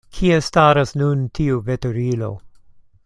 [0.17, 2.31] Kie staras nun tiu veturilo?